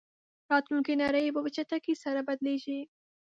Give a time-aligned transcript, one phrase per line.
[0.51, 2.79] راتلونکې نړۍ به په چټکۍ سره بدلېږي.